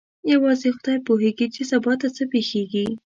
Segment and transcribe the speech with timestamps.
[0.33, 2.85] یوازې خدای پوهېږي چې سبا ته څه پېښیږي.